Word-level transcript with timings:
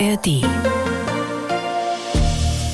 ARD. 0.00 0.44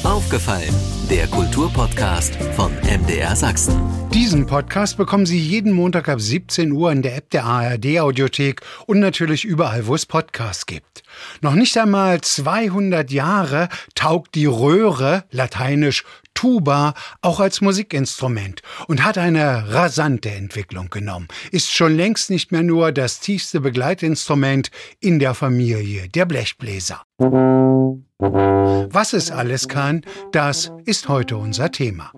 Aufgefallen, 0.04 0.74
der 1.10 1.26
Kulturpodcast 1.26 2.36
von 2.56 2.72
MDR 2.82 3.36
Sachsen. 3.36 3.78
Diesen 4.14 4.46
Podcast 4.46 4.96
bekommen 4.96 5.26
Sie 5.26 5.38
jeden 5.38 5.72
Montag 5.72 6.08
ab 6.08 6.20
17 6.20 6.72
Uhr 6.72 6.90
in 6.90 7.02
der 7.02 7.16
App 7.16 7.28
der 7.30 7.44
ARD 7.44 8.00
Audiothek 8.00 8.62
und 8.86 9.00
natürlich 9.00 9.44
überall, 9.44 9.86
wo 9.86 9.94
es 9.94 10.06
Podcasts 10.06 10.64
gibt. 10.64 11.02
Noch 11.42 11.54
nicht 11.54 11.76
einmal 11.76 12.22
200 12.22 13.10
Jahre 13.10 13.68
taugt 13.94 14.34
die 14.34 14.46
Röhre, 14.46 15.24
lateinisch 15.30 16.04
Tuba, 16.40 16.94
auch 17.20 17.38
als 17.38 17.60
Musikinstrument 17.60 18.62
und 18.88 19.04
hat 19.04 19.18
eine 19.18 19.74
rasante 19.74 20.30
Entwicklung 20.30 20.88
genommen. 20.88 21.28
Ist 21.50 21.70
schon 21.70 21.94
längst 21.94 22.30
nicht 22.30 22.50
mehr 22.50 22.62
nur 22.62 22.92
das 22.92 23.20
tiefste 23.20 23.60
Begleitinstrument 23.60 24.70
in 25.00 25.18
der 25.18 25.34
Familie 25.34 26.08
der 26.08 26.24
Blechbläser. 26.24 27.02
Was 28.18 29.12
es 29.12 29.30
alles 29.30 29.68
kann, 29.68 30.00
das 30.32 30.72
ist 30.86 31.10
heute 31.10 31.36
unser 31.36 31.70
Thema. 31.72 32.10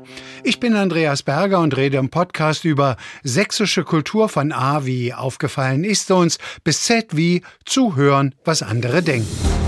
Ich 0.44 0.60
bin 0.60 0.77
Andreas 0.77 1.24
Berger 1.24 1.58
und 1.58 1.77
rede 1.77 1.96
im 1.96 2.08
Podcast 2.08 2.64
über 2.64 2.96
sächsische 3.24 3.82
Kultur 3.82 4.28
von 4.28 4.52
A 4.52 4.86
wie 4.86 5.12
aufgefallen 5.12 5.82
ist 5.82 6.12
uns 6.12 6.38
bis 6.62 6.82
Z 6.82 7.16
wie 7.16 7.42
zuhören, 7.64 8.36
was 8.44 8.62
andere 8.62 9.02
denken. 9.02 9.61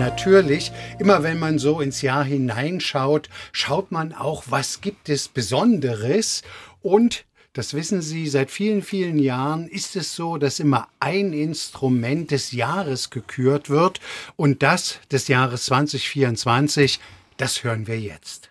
Natürlich, 0.00 0.72
immer 0.98 1.22
wenn 1.22 1.38
man 1.38 1.58
so 1.58 1.78
ins 1.78 2.00
Jahr 2.00 2.24
hineinschaut, 2.24 3.28
schaut 3.52 3.92
man 3.92 4.14
auch, 4.14 4.44
was 4.48 4.80
gibt 4.80 5.10
es 5.10 5.28
Besonderes 5.28 6.40
und 6.80 7.26
das 7.52 7.74
wissen 7.74 8.00
Sie, 8.00 8.26
seit 8.26 8.50
vielen, 8.50 8.80
vielen 8.80 9.18
Jahren 9.18 9.68
ist 9.68 9.96
es 9.96 10.16
so, 10.16 10.38
dass 10.38 10.58
immer 10.58 10.88
ein 11.00 11.34
Instrument 11.34 12.30
des 12.30 12.52
Jahres 12.52 13.10
gekürt 13.10 13.68
wird 13.68 14.00
und 14.36 14.62
das 14.62 15.00
des 15.12 15.28
Jahres 15.28 15.66
2024, 15.66 16.98
das 17.36 17.62
hören 17.62 17.86
wir 17.86 18.00
jetzt. 18.00 18.50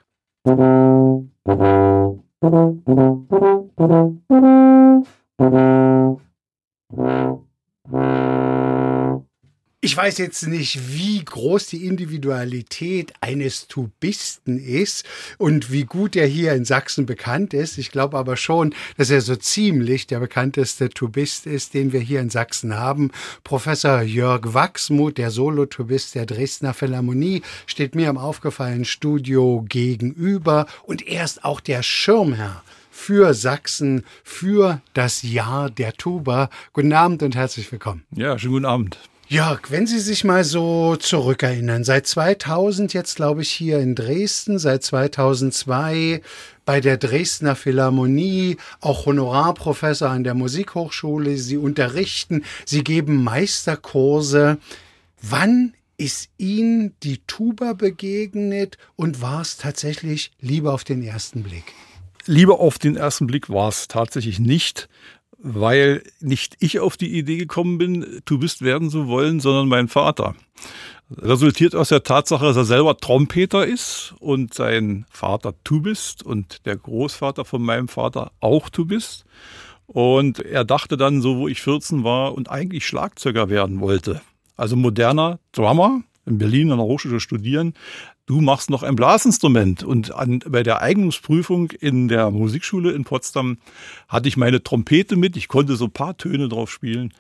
Ich 9.90 9.98
weiß 9.98 10.20
jetzt 10.20 10.46
nicht, 10.46 10.94
wie 10.94 11.26
groß 11.26 11.66
die 11.66 11.88
Individualität 11.88 13.12
eines 13.22 13.68
Tubisten 13.68 14.60
ist 14.60 15.04
und 15.40 15.72
wie 15.72 15.86
gut 15.86 16.16
er 16.16 16.28
hier 16.28 16.54
in 16.54 16.64
Sachsen 16.64 17.08
bekannt 17.08 17.56
ist. 17.56 17.80
Ich 17.80 17.90
glaube 17.90 18.16
aber 18.16 18.38
schon, 18.38 18.76
dass 18.98 19.10
er 19.10 19.22
so 19.22 19.36
ziemlich 19.36 20.06
der 20.06 20.20
bekannteste 20.20 20.90
Tubist 20.90 21.48
ist, 21.48 21.74
den 21.74 21.92
wir 21.92 22.02
hier 22.02 22.20
in 22.20 22.30
Sachsen 22.30 22.78
haben. 22.78 23.10
Professor 23.44 24.04
Jörg 24.04 24.54
Wachsmuth, 24.54 25.18
der 25.18 25.32
Solotubist 25.32 26.14
der 26.14 26.28
Dresdner 26.28 26.76
Philharmonie, 26.76 27.42
steht 27.66 27.96
mir 27.96 28.12
im 28.12 28.20
aufgefallenen 28.20 28.86
Studio 28.86 29.66
gegenüber 29.68 30.68
und 30.84 31.08
er 31.08 31.24
ist 31.24 31.44
auch 31.44 31.60
der 31.60 31.82
Schirmherr 31.82 32.62
für 32.92 33.34
Sachsen, 33.34 34.06
für 34.24 34.84
das 34.94 35.24
Jahr 35.24 35.72
der 35.72 35.94
Tuba. 35.94 36.52
Guten 36.74 36.94
Abend 36.94 37.24
und 37.24 37.36
herzlich 37.36 37.72
willkommen. 37.72 38.04
Ja, 38.12 38.38
schönen 38.38 38.54
guten 38.54 38.66
Abend. 38.66 39.00
Jörg, 39.32 39.70
wenn 39.70 39.86
Sie 39.86 40.00
sich 40.00 40.24
mal 40.24 40.44
so 40.44 40.96
zurückerinnern, 40.96 41.84
seit 41.84 42.08
2000 42.08 42.96
jetzt 42.96 43.16
glaube 43.16 43.44
ich 43.44 43.52
hier 43.52 43.78
in 43.78 43.94
Dresden, 43.94 44.58
seit 44.58 44.82
2002 44.82 46.24
bei 46.66 46.82
der 46.82 46.98
Dresdner 46.98 47.56
Philharmonie, 47.56 48.58
auch 48.82 49.06
Honorarprofessor 49.06 50.10
an 50.10 50.24
der 50.24 50.34
Musikhochschule, 50.34 51.38
Sie 51.38 51.58
unterrichten, 51.58 52.44
Sie 52.66 52.84
geben 52.84 53.24
Meisterkurse. 53.24 54.58
Wann 55.22 55.76
ist 55.98 56.30
Ihnen 56.40 56.96
die 57.04 57.20
Tuba 57.28 57.74
begegnet 57.74 58.80
und 58.96 59.22
war 59.22 59.42
es 59.42 59.58
tatsächlich 59.58 60.32
lieber 60.42 60.74
auf 60.74 60.84
den 60.84 61.04
ersten 61.04 61.44
Blick? 61.44 61.66
Lieber 62.26 62.60
auf 62.60 62.80
den 62.80 62.96
ersten 62.96 63.28
Blick 63.28 63.48
war 63.50 63.70
es 63.70 63.88
tatsächlich 63.88 64.40
nicht, 64.40 64.90
weil 65.42 66.04
nicht 66.20 66.58
ich 66.60 66.80
auf 66.80 66.98
die 66.98 67.18
Idee 67.18 67.38
gekommen 67.38 67.78
bin, 67.78 68.22
Tubist 68.26 68.62
werden 68.62 68.90
zu 68.90 69.08
wollen, 69.08 69.40
sondern 69.40 69.68
mein 69.68 69.88
Vater. 69.88 70.36
Resultiert 71.12 71.76
aus 71.76 71.90
der 71.90 72.04
Tatsache, 72.04 72.46
dass 72.46 72.58
er 72.58 72.66
selber 72.66 72.98
Trompeter 72.98 73.66
ist 73.66 74.14
und 74.20 74.54
sein 74.54 75.06
Vater 75.10 75.56
Tubist 75.64 76.22
und 76.24 76.66
der 76.66 76.78
Großvater 76.78 77.46
von 77.46 77.64
meinem 77.64 77.88
Vater 77.88 78.32
auch 78.42 78.70
Tubist. 78.70 79.26
Und 79.88 80.40
er 80.40 80.66
dachte 80.66 80.98
dann, 80.98 81.22
so 81.22 81.38
wo 81.38 81.48
ich 81.48 81.62
14 81.62 82.04
war 82.04 82.36
und 82.36 82.52
eigentlich 82.52 82.86
Schlagzeuger 82.86 83.50
werden 83.50 83.80
wollte. 83.80 84.22
Also 84.56 84.76
moderner 84.76 85.40
Drummer, 85.52 86.04
in 86.28 86.38
Berlin 86.38 86.72
an 86.72 86.78
der 86.78 86.86
Hochschule 86.86 87.20
studieren, 87.20 87.74
du 88.30 88.42
machst 88.42 88.70
noch 88.70 88.84
ein 88.84 88.96
Blasinstrument. 88.96 89.84
Und 89.84 90.14
an, 90.14 90.40
bei 90.48 90.62
der 90.62 90.84
Eignungsprüfung 90.84 91.72
in 91.72 92.08
der 92.08 92.30
Musikschule 92.30 92.92
in 92.92 93.04
Potsdam 93.04 93.58
hatte 94.08 94.30
ich 94.30 94.38
meine 94.38 94.64
Trompete 94.64 95.16
mit. 95.16 95.36
Ich 95.36 95.48
konnte 95.48 95.76
so 95.76 95.86
ein 95.86 95.92
paar 95.92 96.16
Töne 96.16 96.48
drauf 96.48 96.72
spielen. 96.72 97.12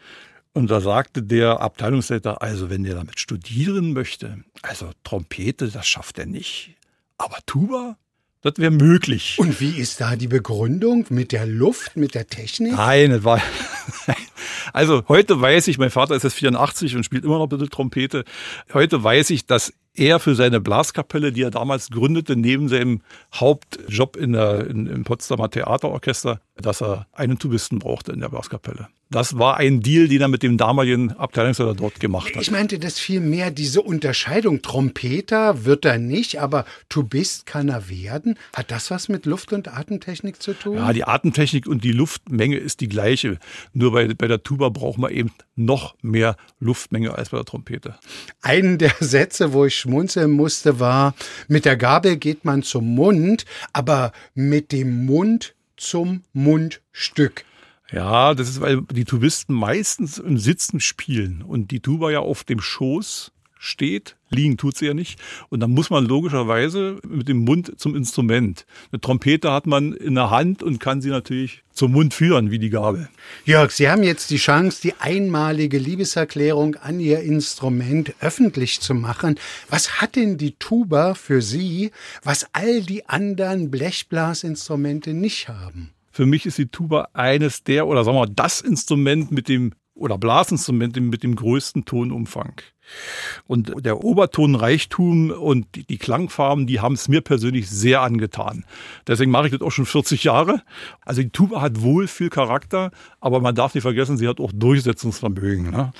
Und 0.53 0.69
da 0.69 0.81
sagte 0.81 1.23
der 1.23 1.61
Abteilungsleiter, 1.61 2.43
also 2.43 2.69
wenn 2.69 2.83
der 2.83 2.93
damit 2.93 3.19
studieren 3.19 3.93
möchte, 3.93 4.43
also 4.61 4.91
Trompete, 5.03 5.69
das 5.69 5.87
schafft 5.87 6.19
er 6.19 6.27
nicht. 6.27 6.75
Aber 7.17 7.37
Tuba, 7.47 7.97
das 8.41 8.53
wäre 8.57 8.71
möglich. 8.71 9.37
Und 9.39 9.59
wie 9.59 9.77
ist 9.79 9.99
da 10.01 10.15
die 10.15 10.27
Begründung 10.27 11.07
mit 11.09 11.31
der 11.31 11.47
Luft, 11.47 11.97
mit 11.97 12.13
der 12.13 12.27
Technik? 12.27 12.73
Nein, 12.73 13.09
das 13.09 13.23
war. 13.23 13.41
Also 14.71 15.03
heute 15.07 15.39
weiß 15.41 15.67
ich, 15.67 15.79
mein 15.79 15.89
Vater 15.89 16.15
ist 16.15 16.23
jetzt 16.23 16.35
84 16.35 16.95
und 16.95 17.03
spielt 17.03 17.23
immer 17.23 17.37
noch 17.39 17.47
ein 17.47 17.49
bisschen 17.49 17.69
Trompete. 17.69 18.23
Heute 18.71 19.03
weiß 19.03 19.31
ich, 19.31 19.47
dass 19.47 19.73
er 19.99 20.19
für 20.19 20.35
seine 20.35 20.59
Blaskapelle, 20.59 21.31
die 21.31 21.43
er 21.43 21.51
damals 21.51 21.89
gründete, 21.89 22.35
neben 22.35 22.69
seinem 22.69 23.01
Hauptjob 23.35 24.15
in 24.15 24.33
der, 24.33 24.67
in, 24.67 24.87
im 24.87 25.03
Potsdamer 25.03 25.49
Theaterorchester, 25.49 26.41
dass 26.55 26.81
er 26.81 27.07
einen 27.13 27.37
Tubisten 27.37 27.79
brauchte 27.79 28.11
in 28.11 28.21
der 28.21 28.29
Blaskapelle. 28.29 28.87
Das 29.11 29.39
war 29.39 29.57
ein 29.57 29.81
Deal, 29.81 30.07
den 30.07 30.21
er 30.21 30.27
mit 30.27 30.43
dem 30.43 30.57
damaligen 30.57 31.13
Abteilungsleiter 31.13 31.73
dort 31.73 31.99
gemacht 31.99 32.35
hat. 32.35 32.43
Ich 32.43 32.51
meinte 32.51 32.77
das 32.77 32.99
viel 32.99 33.21
mehr, 33.21 33.49
diese 33.49 33.81
Unterscheidung. 33.81 34.61
Trompeter 34.61 35.65
wird 35.65 35.85
er 35.85 35.97
nicht, 35.97 36.39
aber 36.39 36.63
Tubist 36.89 37.47
kann 37.47 37.69
er 37.69 37.89
werden. 37.89 38.37
Hat 38.55 38.69
das 38.69 38.91
was 38.91 39.09
mit 39.09 39.25
Luft- 39.25 39.51
und 39.51 39.67
Atemtechnik 39.67 40.39
zu 40.43 40.53
tun? 40.53 40.75
Ja, 40.75 40.93
die 40.93 41.05
Atemtechnik 41.05 41.65
und 41.65 41.83
die 41.83 41.91
Luftmenge 41.91 42.57
ist 42.57 42.81
die 42.81 42.87
gleiche. 42.87 43.39
Nur 43.73 43.93
bei, 43.93 44.13
bei 44.13 44.27
der 44.27 44.43
Tuba 44.43 44.69
braucht 44.69 44.99
man 44.99 45.11
eben 45.11 45.31
noch 45.55 45.95
mehr 46.03 46.35
Luftmenge 46.59 47.15
als 47.15 47.29
bei 47.29 47.37
der 47.37 47.45
Trompete. 47.45 47.95
Einen 48.43 48.77
der 48.77 48.93
Sätze, 48.99 49.53
wo 49.53 49.65
ich 49.65 49.75
schmunzeln 49.75 50.29
musste, 50.29 50.79
war, 50.79 51.15
mit 51.47 51.65
der 51.65 51.77
Gabel 51.77 52.17
geht 52.17 52.45
man 52.45 52.61
zum 52.61 52.93
Mund, 52.93 53.45
aber 53.73 54.11
mit 54.35 54.71
dem 54.71 55.07
Mund 55.07 55.55
zum 55.77 56.23
Mundstück. 56.33 57.43
Ja, 57.91 58.33
das 58.33 58.49
ist, 58.49 58.61
weil 58.61 58.81
die 58.91 59.05
Tubisten 59.05 59.55
meistens 59.55 60.17
im 60.17 60.37
Sitzen 60.37 60.79
spielen 60.79 61.41
und 61.41 61.71
die 61.71 61.79
Tuba 61.79 62.11
ja 62.11 62.19
auf 62.19 62.43
dem 62.43 62.59
Schoß 62.59 63.31
steht. 63.59 64.15
Liegen 64.29 64.57
tut 64.57 64.77
sie 64.77 64.85
ja 64.85 64.93
nicht. 64.93 65.19
Und 65.49 65.59
dann 65.59 65.71
muss 65.71 65.89
man 65.89 66.05
logischerweise 66.05 66.99
mit 67.07 67.27
dem 67.27 67.39
Mund 67.39 67.73
zum 67.77 67.95
Instrument. 67.95 68.65
Eine 68.91 69.01
Trompete 69.01 69.51
hat 69.51 69.67
man 69.67 69.93
in 69.93 70.15
der 70.15 70.29
Hand 70.29 70.63
und 70.63 70.79
kann 70.79 71.01
sie 71.01 71.09
natürlich 71.09 71.63
zum 71.71 71.91
Mund 71.91 72.13
führen, 72.13 72.51
wie 72.51 72.59
die 72.59 72.69
Gabel. 72.69 73.09
Jörg, 73.45 73.71
Sie 73.71 73.89
haben 73.89 74.03
jetzt 74.03 74.29
die 74.29 74.37
Chance, 74.37 74.81
die 74.81 74.93
einmalige 74.99 75.77
Liebeserklärung 75.77 76.75
an 76.75 76.99
Ihr 76.99 77.19
Instrument 77.21 78.13
öffentlich 78.21 78.79
zu 78.81 78.93
machen. 78.93 79.37
Was 79.69 79.99
hat 79.99 80.15
denn 80.15 80.37
die 80.37 80.53
Tuba 80.53 81.13
für 81.15 81.41
Sie, 81.41 81.91
was 82.23 82.47
all 82.53 82.81
die 82.81 83.09
anderen 83.09 83.71
Blechblasinstrumente 83.71 85.13
nicht 85.13 85.49
haben? 85.49 85.91
Für 86.19 86.25
mich 86.25 86.45
ist 86.45 86.57
die 86.57 86.67
Tuba 86.67 87.07
eines 87.13 87.63
der, 87.63 87.87
oder 87.87 88.03
sagen 88.03 88.17
wir 88.17 88.25
mal, 88.25 88.33
das 88.35 88.59
Instrument 88.59 89.31
mit 89.31 89.47
dem, 89.47 89.71
oder 89.93 90.17
Blasinstrument 90.17 90.99
mit 90.99 91.23
dem 91.23 91.33
größten 91.33 91.85
Tonumfang. 91.85 92.59
Und 93.47 93.71
der 93.85 94.03
Obertonreichtum 94.03 95.31
und 95.31 95.67
die, 95.87 95.97
Klangfarben, 95.97 96.67
die 96.67 96.81
haben 96.81 96.95
es 96.95 97.07
mir 97.07 97.21
persönlich 97.21 97.69
sehr 97.69 98.01
angetan. 98.01 98.65
Deswegen 99.07 99.31
mache 99.31 99.45
ich 99.45 99.53
das 99.53 99.61
auch 99.61 99.71
schon 99.71 99.85
40 99.85 100.25
Jahre. 100.25 100.61
Also 101.05 101.21
die 101.21 101.29
Tuba 101.29 101.61
hat 101.61 101.81
wohl 101.81 102.07
viel 102.07 102.29
Charakter, 102.29 102.91
aber 103.21 103.39
man 103.39 103.55
darf 103.55 103.73
nicht 103.73 103.83
vergessen, 103.83 104.17
sie 104.17 104.27
hat 104.27 104.41
auch 104.41 104.51
Durchsetzungsvermögen. 104.53 105.71
Ne? 105.71 105.93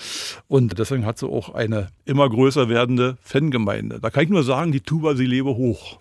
Und 0.50 0.78
deswegen 0.78 1.06
hat 1.06 1.18
sie 1.18 1.30
auch 1.30 1.54
eine 1.54 1.88
immer 2.04 2.30
größer 2.30 2.68
werdende 2.68 3.18
Fangemeinde. 3.22 4.02
Da 4.02 4.10
kann 4.10 4.26
ich 4.26 4.30
nur 4.30 4.44
sagen, 4.44 4.74
die 4.74 4.82
Tuba, 4.82 5.16
sie 5.16 5.28
lebe 5.28 5.56
hoch. 5.56 5.98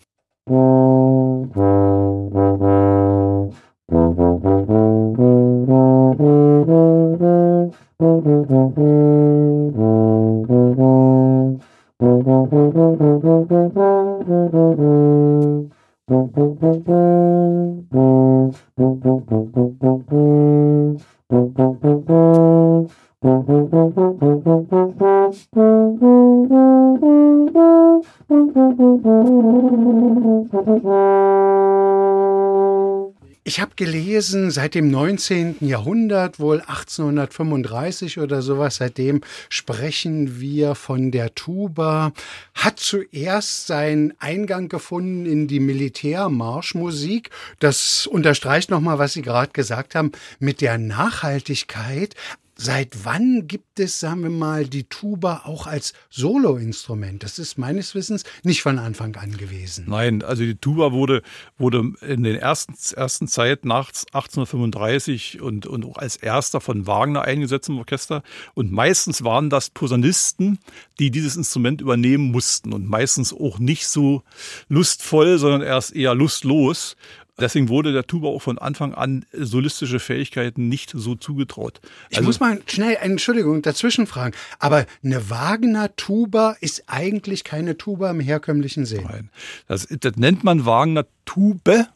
Gelesen, 34.19 34.51
seit 34.51 34.75
dem 34.75 34.91
19. 34.91 35.59
Jahrhundert, 35.61 36.41
wohl 36.41 36.61
1835 36.61 38.19
oder 38.19 38.43
sowas, 38.43 38.77
seitdem 38.77 39.21
sprechen 39.49 40.41
wir 40.41 40.75
von 40.75 41.13
der 41.13 41.37
Tuba, 41.37 42.13
hat 42.53 42.81
zuerst 42.81 43.69
seinen 43.69 44.13
Eingang 44.19 44.69
gefunden 44.69 45.25
in 45.25 45.47
die 45.47 45.61
Militärmarschmusik. 45.61 47.31
Das 47.61 48.09
unterstreicht 48.09 48.71
nochmal, 48.71 48.99
was 48.99 49.13
Sie 49.13 49.23
gerade 49.23 49.53
gesagt 49.53 49.95
haben, 49.95 50.11
mit 50.41 50.63
der 50.63 50.79
Nachhaltigkeit. 50.79 52.17
Seit 52.61 53.05
wann 53.05 53.47
gibt 53.47 53.79
es, 53.79 54.01
sagen 54.01 54.25
wir 54.25 54.31
mal, 54.31 54.67
die 54.67 54.83
Tuba 54.83 55.43
auch 55.45 55.69
als 55.69 55.93
Soloinstrument? 56.11 57.23
Das 57.23 57.39
ist 57.39 57.57
meines 57.57 57.95
Wissens 57.95 58.25
nicht 58.43 58.63
von 58.63 58.81
Anfang 58.81 59.15
an 59.15 59.37
gewesen. 59.37 59.85
Nein, 59.87 60.25
also 60.25 60.43
die 60.43 60.57
Tuba 60.57 60.91
wurde, 60.91 61.23
wurde 61.57 61.93
in 62.05 62.25
den 62.25 62.35
ersten, 62.35 62.75
ersten 62.97 63.29
Zeit 63.29 63.65
nach 63.65 63.91
1835 63.91 65.41
und, 65.41 65.67
und 65.67 65.85
auch 65.85 65.99
als 65.99 66.17
erster 66.17 66.61
von 66.61 66.89
Wagner 66.89 67.23
eingesetzt 67.23 67.69
im 67.69 67.79
Orchester. 67.79 68.25
Und 68.55 68.73
meistens 68.73 69.23
waren 69.23 69.51
das 69.51 69.71
Posaunisten, 69.71 70.59
die 70.99 71.13
dieses 71.13 71.37
Instrument 71.37 71.81
übernehmen 71.81 72.33
mussten 72.33 72.73
und 72.73 72.89
meistens 72.89 73.33
auch 73.33 73.61
nicht 73.61 73.87
so 73.87 74.25
lustvoll, 74.69 75.39
sondern 75.39 75.63
erst 75.63 75.95
eher 75.95 76.17
lustlos. 76.17 76.97
Deswegen 77.41 77.69
wurde 77.69 77.93
der 77.93 78.05
Tuba 78.05 78.29
auch 78.29 78.43
von 78.43 78.59
Anfang 78.59 78.95
an 78.95 79.25
solistische 79.33 80.01
Fähigkeiten 80.01 80.69
nicht 80.69 80.93
so 80.95 81.15
zugetraut. 81.15 81.81
Ich 82.11 82.19
also, 82.19 82.27
muss 82.27 82.41
mal 82.41 82.61
schnell, 82.67 82.97
Entschuldigung, 83.01 83.63
dazwischen 83.63 84.07
fragen. 84.07 84.35
Aber 84.59 84.87
eine 85.05 85.31
Wagner-Tuba 85.31 86.57
ist 86.61 86.85
eigentlich 86.87 87.45
keine 87.45 87.77
Tuba 87.77 88.11
im 88.11 88.21
herkömmlichen 88.21 88.87
Sinn. 88.87 89.05
Nein. 89.05 89.31
Das, 89.69 89.87
das 89.89 90.17
nennt 90.17 90.43
man 90.43 90.67
Wagner-Tube. 90.67 91.87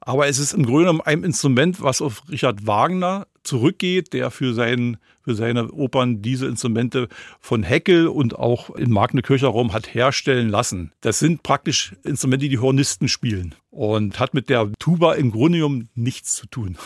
Aber 0.00 0.26
es 0.28 0.38
ist 0.38 0.52
im 0.52 0.66
Grunde 0.66 0.80
genommen 0.80 1.00
ein 1.00 1.24
Instrument, 1.24 1.80
was 1.80 2.02
auf 2.02 2.22
Richard 2.28 2.66
Wagner 2.66 3.26
zurückgeht, 3.42 4.12
der 4.12 4.30
für, 4.30 4.54
seinen, 4.54 4.98
für 5.22 5.34
seine 5.34 5.70
Opern 5.72 6.22
diese 6.22 6.46
Instrumente 6.46 7.08
von 7.40 7.62
Heckel 7.62 8.08
und 8.08 8.38
auch 8.38 8.70
in 8.74 8.90
Magne-Kircher-Raum 8.90 9.72
hat 9.72 9.94
herstellen 9.94 10.48
lassen. 10.48 10.92
Das 11.00 11.18
sind 11.18 11.42
praktisch 11.42 11.94
Instrumente, 12.04 12.44
die 12.44 12.50
die 12.50 12.58
Hornisten 12.58 13.08
spielen 13.08 13.54
und 13.70 14.20
hat 14.20 14.34
mit 14.34 14.48
der 14.48 14.70
Tuba 14.78 15.14
im 15.14 15.30
Grunde 15.30 15.86
nichts 15.94 16.36
zu 16.36 16.46
tun. 16.46 16.76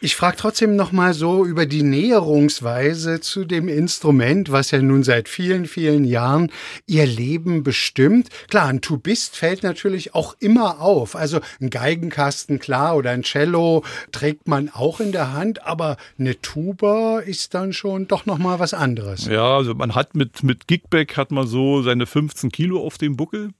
Ich 0.00 0.16
frage 0.16 0.36
trotzdem 0.36 0.76
noch 0.76 0.92
mal 0.92 1.14
so 1.14 1.46
über 1.46 1.64
die 1.64 1.82
Näherungsweise 1.82 3.20
zu 3.20 3.44
dem 3.46 3.68
Instrument, 3.68 4.52
was 4.52 4.70
ja 4.70 4.82
nun 4.82 5.02
seit 5.02 5.28
vielen, 5.30 5.66
vielen 5.66 6.04
Jahren 6.04 6.50
ihr 6.86 7.06
Leben 7.06 7.62
bestimmt. 7.62 8.28
Klar, 8.50 8.66
ein 8.66 8.82
Tubist 8.82 9.36
fällt 9.36 9.62
natürlich 9.62 10.14
auch 10.14 10.36
immer 10.40 10.80
auf. 10.80 11.16
Also 11.16 11.40
ein 11.60 11.70
Geigenkasten, 11.70 12.58
klar, 12.58 12.96
oder 12.96 13.12
ein 13.12 13.22
Cello 13.22 13.82
trägt 14.12 14.46
man 14.46 14.68
auch 14.68 15.00
in 15.00 15.12
der 15.12 15.32
Hand, 15.32 15.64
aber 15.64 15.96
eine 16.18 16.38
Tuba 16.40 17.20
ist 17.20 17.54
dann 17.54 17.72
schon 17.72 18.06
doch 18.06 18.26
noch 18.26 18.38
mal 18.38 18.58
was 18.58 18.74
anderes. 18.74 19.24
Ja, 19.26 19.56
also 19.56 19.74
man 19.74 19.94
hat 19.94 20.14
mit, 20.14 20.42
mit 20.42 20.66
Gigback 20.66 21.16
hat 21.16 21.30
man 21.30 21.46
so 21.46 21.82
seine 21.82 22.04
15 22.04 22.50
Kilo 22.50 22.84
auf 22.84 22.98
dem 22.98 23.16
Buckel. 23.16 23.52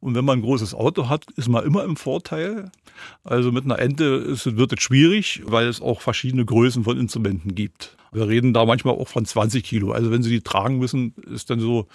Und 0.00 0.14
wenn 0.14 0.24
man 0.24 0.38
ein 0.38 0.42
großes 0.42 0.74
Auto 0.74 1.08
hat, 1.08 1.26
ist 1.36 1.48
man 1.48 1.64
immer 1.64 1.84
im 1.84 1.96
Vorteil. 1.96 2.70
Also 3.22 3.52
mit 3.52 3.64
einer 3.64 3.78
Ente 3.78 4.04
ist, 4.04 4.56
wird 4.56 4.72
es 4.72 4.82
schwierig, 4.82 5.42
weil 5.44 5.68
es 5.68 5.80
auch 5.80 6.00
verschiedene 6.00 6.44
Größen 6.44 6.84
von 6.84 6.98
Instrumenten 6.98 7.54
gibt. 7.54 7.96
Wir 8.12 8.26
reden 8.26 8.52
da 8.52 8.64
manchmal 8.64 8.94
auch 8.94 9.08
von 9.08 9.24
20 9.24 9.62
Kilo. 9.62 9.92
Also 9.92 10.10
wenn 10.10 10.22
Sie 10.22 10.30
die 10.30 10.40
tragen 10.40 10.78
müssen, 10.78 11.14
ist 11.32 11.50
dann 11.50 11.60
so, 11.60 11.86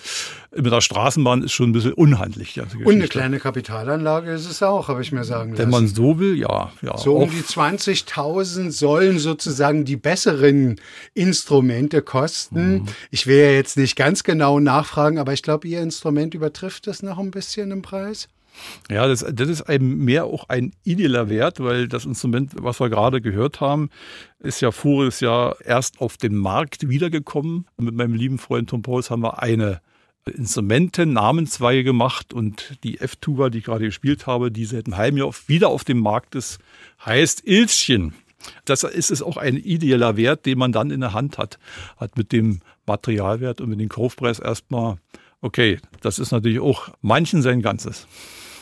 mit 0.55 0.71
der 0.71 0.81
Straßenbahn 0.81 1.43
ist 1.43 1.51
schon 1.51 1.69
ein 1.69 1.73
bisschen 1.73 1.93
unhandlich. 1.93 2.59
Und 2.59 2.95
eine 2.95 3.07
kleine 3.07 3.39
Kapitalanlage 3.39 4.31
ist 4.31 4.49
es 4.49 4.63
auch, 4.63 4.87
habe 4.87 5.01
ich 5.01 5.11
mir 5.11 5.25
sagen 5.25 5.51
lassen. 5.51 5.63
Wenn 5.63 5.69
man 5.69 5.87
so 5.87 6.19
will, 6.19 6.37
ja. 6.37 6.71
ja 6.81 6.97
so 6.97 7.17
um 7.17 7.29
die 7.29 7.41
20.000 7.41 8.71
sollen 8.71 9.19
sozusagen 9.19 9.83
die 9.83 9.97
besseren 9.97 10.79
Instrumente 11.13 12.01
kosten. 12.01 12.73
Mhm. 12.73 12.85
Ich 13.11 13.27
will 13.27 13.37
ja 13.37 13.51
jetzt 13.51 13.77
nicht 13.77 13.95
ganz 13.95 14.23
genau 14.23 14.59
nachfragen, 14.59 15.19
aber 15.19 15.33
ich 15.33 15.43
glaube, 15.43 15.67
Ihr 15.67 15.81
Instrument 15.81 16.33
übertrifft 16.33 16.87
das 16.87 17.03
noch 17.03 17.19
ein 17.19 17.31
bisschen 17.31 17.71
im 17.71 17.81
Preis. 17.81 18.29
Ja, 18.89 19.07
das, 19.07 19.25
das 19.33 19.49
ist 19.49 19.69
eben 19.69 20.05
mehr 20.05 20.25
auch 20.25 20.49
ein 20.49 20.73
ideeller 20.83 21.29
Wert, 21.29 21.59
weil 21.59 21.87
das 21.87 22.05
Instrument, 22.05 22.51
was 22.55 22.79
wir 22.79 22.89
gerade 22.89 23.21
gehört 23.21 23.61
haben, 23.61 23.89
ist 24.39 24.61
ja 24.61 24.71
voriges 24.71 25.19
Jahr 25.19 25.57
erst 25.63 25.99
auf 25.99 26.17
den 26.17 26.35
Markt 26.35 26.87
wiedergekommen. 26.87 27.65
Mit 27.77 27.95
meinem 27.95 28.13
lieben 28.13 28.37
Freund 28.37 28.69
Tom 28.69 28.81
Pauls 28.81 29.09
haben 29.09 29.23
wir 29.23 29.41
eine 29.41 29.81
Instrumente-Namensweihe 30.25 31.83
gemacht 31.83 32.33
und 32.33 32.77
die 32.83 32.99
F-Tuba, 32.99 33.49
die 33.49 33.59
ich 33.59 33.63
gerade 33.65 33.85
gespielt 33.85 34.25
habe, 34.27 34.51
die 34.51 34.65
seit 34.65 34.87
einem 34.87 34.97
halben 34.97 35.17
Jahr 35.17 35.31
wieder 35.47 35.69
auf 35.69 35.83
dem 35.83 35.99
Markt 35.99 36.35
ist, 36.35 36.59
heißt 37.05 37.45
Ilschen. 37.45 38.13
Das 38.65 38.83
ist 38.83 39.11
es 39.11 39.21
auch 39.21 39.37
ein 39.37 39.57
ideeller 39.57 40.17
Wert, 40.17 40.45
den 40.45 40.57
man 40.57 40.71
dann 40.71 40.91
in 40.91 41.01
der 41.01 41.13
Hand 41.13 41.37
hat. 41.37 41.59
Hat 41.97 42.17
mit 42.17 42.31
dem 42.31 42.59
Materialwert 42.85 43.61
und 43.61 43.69
mit 43.69 43.79
dem 43.79 43.89
Kaufpreis 43.89 44.39
erstmal, 44.39 44.97
okay, 45.41 45.79
das 46.01 46.19
ist 46.19 46.31
natürlich 46.31 46.59
auch 46.59 46.89
manchen 47.01 47.41
sein 47.41 47.61
Ganzes. 47.61 48.07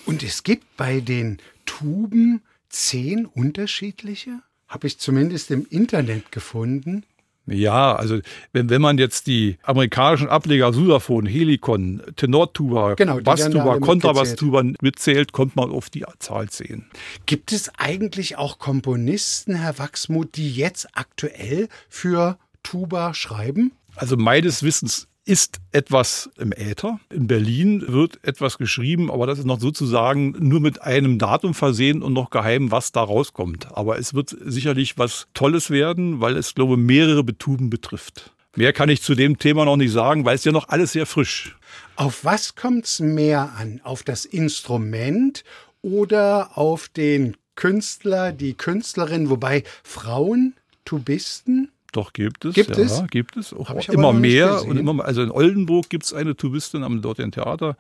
Und 0.05 0.23
es 0.23 0.43
gibt 0.43 0.77
bei 0.77 0.99
den 0.99 1.37
Tuben 1.65 2.41
zehn 2.69 3.25
unterschiedliche? 3.25 4.39
Habe 4.67 4.87
ich 4.87 4.97
zumindest 4.97 5.51
im 5.51 5.65
Internet 5.69 6.31
gefunden. 6.31 7.03
Ja, 7.45 7.95
also 7.95 8.19
wenn, 8.53 8.69
wenn 8.69 8.81
man 8.81 8.97
jetzt 8.97 9.27
die 9.27 9.57
amerikanischen 9.63 10.29
Ableger 10.29 10.71
Sudaphon, 10.71 11.25
Helicon, 11.25 12.01
Tenortuba, 12.15 12.95
genau, 12.95 13.19
Basstuba, 13.19 13.79
Kontrabasstuba 13.79 14.63
mitzählt, 14.81 15.33
kommt 15.33 15.55
man 15.57 15.69
auf 15.69 15.89
die 15.89 16.05
Zahl 16.19 16.49
10. 16.49 16.85
Gibt 17.25 17.51
es 17.51 17.69
eigentlich 17.77 18.37
auch 18.37 18.59
Komponisten, 18.59 19.55
Herr 19.55 19.77
Wachsmuth, 19.77 20.37
die 20.37 20.53
jetzt 20.53 20.87
aktuell 20.93 21.67
für 21.89 22.37
Tuba 22.63 23.13
schreiben? 23.13 23.73
Also 23.95 24.15
meines 24.15 24.63
Wissens 24.63 25.07
ist 25.25 25.61
etwas 25.71 26.29
im 26.37 26.51
Äther. 26.51 26.99
In 27.09 27.27
Berlin 27.27 27.83
wird 27.87 28.19
etwas 28.23 28.57
geschrieben, 28.57 29.09
aber 29.09 29.25
das 29.25 29.39
ist 29.39 29.45
noch 29.45 29.59
sozusagen 29.59 30.35
nur 30.39 30.59
mit 30.59 30.81
einem 30.81 31.17
Datum 31.17 31.53
versehen 31.53 32.01
und 32.01 32.13
noch 32.13 32.29
geheim, 32.29 32.71
was 32.71 32.91
da 32.91 33.03
rauskommt. 33.03 33.67
Aber 33.75 33.97
es 33.97 34.13
wird 34.13 34.35
sicherlich 34.45 34.97
was 34.97 35.27
Tolles 35.33 35.69
werden, 35.69 36.19
weil 36.19 36.35
es, 36.35 36.55
glaube 36.55 36.73
ich, 36.73 36.79
mehrere 36.79 37.23
Betuben 37.23 37.69
betrifft. 37.69 38.31
Mehr 38.55 38.73
kann 38.73 38.89
ich 38.89 39.01
zu 39.01 39.15
dem 39.15 39.39
Thema 39.39 39.65
noch 39.65 39.77
nicht 39.77 39.91
sagen, 39.91 40.25
weil 40.25 40.35
es 40.35 40.43
ja 40.43 40.51
noch 40.51 40.69
alles 40.69 40.91
sehr 40.91 41.05
frisch. 41.05 41.55
Auf 41.95 42.23
was 42.23 42.55
kommt 42.55 42.85
es 42.85 42.99
mehr 42.99 43.53
an? 43.57 43.81
Auf 43.83 44.03
das 44.03 44.25
Instrument 44.25 45.43
oder 45.81 46.57
auf 46.57 46.87
den 46.89 47.35
Künstler, 47.55 48.31
die 48.31 48.53
Künstlerin, 48.53 49.29
wobei 49.29 49.63
Frauen, 49.83 50.53
Tubisten? 50.85 51.72
Doch, 51.93 52.11
gibt 52.11 52.43
es. 52.43 52.55
Gibt 52.55 52.75
ja, 52.75 52.83
es? 52.83 53.03
Gibt 53.09 53.37
es. 53.37 53.53
Auch 53.53 53.69
immer 53.87 54.11
mehr. 54.11 54.65
Und 54.65 54.77
immer, 54.77 55.05
also 55.05 55.21
in 55.21 55.31
Oldenburg 55.31 55.89
gibt 55.89 56.03
es 56.03 56.13
eine 56.13 56.35
Tubistin 56.35 56.83
am 56.83 57.01
dortigen 57.01 57.31
Theater 57.31 57.77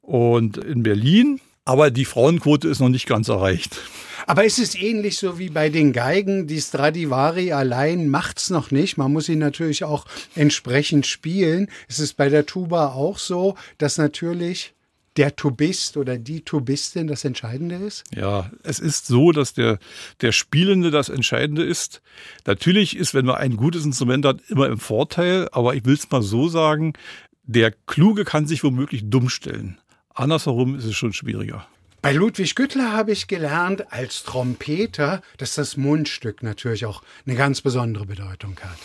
und 0.00 0.56
in 0.56 0.82
Berlin. 0.82 1.40
Aber 1.64 1.90
die 1.90 2.06
Frauenquote 2.06 2.66
ist 2.66 2.80
noch 2.80 2.88
nicht 2.88 3.06
ganz 3.06 3.28
erreicht. 3.28 3.78
Aber 4.26 4.44
ist 4.44 4.58
es 4.58 4.74
ähnlich 4.74 5.18
so 5.18 5.38
wie 5.38 5.50
bei 5.50 5.68
den 5.68 5.92
Geigen? 5.92 6.46
Die 6.46 6.62
Stradivari 6.62 7.52
allein 7.52 8.08
macht 8.08 8.38
es 8.38 8.48
noch 8.48 8.70
nicht. 8.70 8.96
Man 8.96 9.12
muss 9.12 9.26
sie 9.26 9.36
natürlich 9.36 9.84
auch 9.84 10.06
entsprechend 10.34 11.06
spielen. 11.06 11.68
Ist 11.88 11.98
es 11.98 12.14
bei 12.14 12.30
der 12.30 12.46
Tuba 12.46 12.92
auch 12.92 13.18
so, 13.18 13.54
dass 13.76 13.98
natürlich 13.98 14.72
der 15.18 15.36
Tubist 15.36 15.96
oder 15.96 16.16
die 16.16 16.42
Tubistin 16.42 17.08
das 17.08 17.24
Entscheidende 17.24 17.74
ist? 17.74 18.04
Ja, 18.14 18.50
es 18.62 18.78
ist 18.78 19.06
so, 19.06 19.32
dass 19.32 19.52
der, 19.52 19.78
der 20.20 20.32
Spielende 20.32 20.90
das 20.90 21.08
Entscheidende 21.08 21.64
ist. 21.64 22.00
Natürlich 22.46 22.96
ist, 22.96 23.14
wenn 23.14 23.26
man 23.26 23.36
ein 23.36 23.56
gutes 23.56 23.84
Instrument 23.84 24.24
hat, 24.24 24.40
immer 24.48 24.68
im 24.68 24.78
Vorteil, 24.78 25.48
aber 25.52 25.74
ich 25.74 25.84
will 25.84 25.94
es 25.94 26.10
mal 26.10 26.22
so 26.22 26.48
sagen, 26.48 26.94
der 27.42 27.72
Kluge 27.86 28.24
kann 28.24 28.46
sich 28.46 28.62
womöglich 28.62 29.02
dumm 29.10 29.28
stellen. 29.28 29.78
Andersherum 30.14 30.76
ist 30.76 30.84
es 30.84 30.94
schon 30.94 31.12
schwieriger. 31.12 31.66
Bei 32.00 32.12
Ludwig 32.12 32.54
Güttler 32.54 32.92
habe 32.92 33.10
ich 33.10 33.26
gelernt, 33.26 33.92
als 33.92 34.22
Trompeter, 34.22 35.20
dass 35.36 35.54
das 35.54 35.76
Mundstück 35.76 36.44
natürlich 36.44 36.86
auch 36.86 37.02
eine 37.26 37.34
ganz 37.34 37.60
besondere 37.60 38.06
Bedeutung 38.06 38.56
hat. 38.60 38.78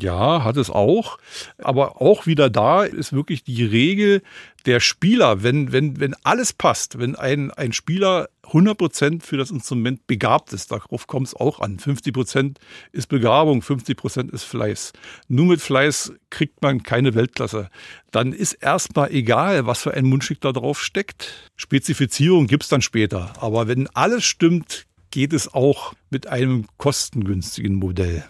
Ja, 0.00 0.42
hat 0.42 0.56
es 0.56 0.70
auch. 0.70 1.18
Aber 1.58 2.00
auch 2.00 2.26
wieder 2.26 2.50
da 2.50 2.84
ist 2.84 3.12
wirklich 3.12 3.44
die 3.44 3.64
Regel 3.64 4.22
der 4.66 4.80
Spieler, 4.80 5.42
wenn, 5.42 5.72
wenn, 5.72 6.00
wenn 6.00 6.14
alles 6.24 6.52
passt, 6.52 6.98
wenn 6.98 7.14
ein, 7.14 7.50
ein 7.52 7.72
Spieler 7.72 8.28
100 8.44 8.76
Prozent 8.76 9.22
für 9.22 9.36
das 9.36 9.50
Instrument 9.50 10.06
begabt 10.06 10.52
ist, 10.52 10.72
darauf 10.72 11.06
kommt 11.06 11.28
es 11.28 11.34
auch 11.34 11.60
an. 11.60 11.78
50 11.78 12.12
Prozent 12.12 12.58
ist 12.92 13.08
Begabung, 13.08 13.62
50 13.62 13.96
Prozent 13.96 14.32
ist 14.32 14.44
Fleiß. 14.44 14.92
Nur 15.28 15.46
mit 15.46 15.60
Fleiß 15.60 16.12
kriegt 16.30 16.62
man 16.62 16.82
keine 16.82 17.14
Weltklasse. 17.14 17.68
Dann 18.10 18.32
ist 18.32 18.54
erstmal 18.54 19.10
egal, 19.12 19.66
was 19.66 19.82
für 19.82 19.94
ein 19.94 20.06
Mundstück 20.06 20.40
da 20.40 20.52
drauf 20.52 20.82
steckt. 20.82 21.52
Spezifizierung 21.56 22.46
gibt's 22.46 22.68
dann 22.68 22.82
später. 22.82 23.32
Aber 23.40 23.68
wenn 23.68 23.88
alles 23.88 24.24
stimmt, 24.24 24.86
geht 25.14 25.32
es 25.32 25.54
auch 25.54 25.94
mit 26.10 26.26
einem 26.26 26.66
kostengünstigen 26.76 27.76
Modell. 27.76 28.24